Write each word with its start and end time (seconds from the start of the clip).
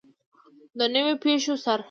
د 0.77 0.81
نویو 0.93 1.15
پیښو 1.23 1.55
سره. 1.63 1.79